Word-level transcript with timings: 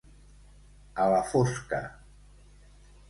A 1.03 1.05
la 1.15 1.21
fosca. 1.33 1.83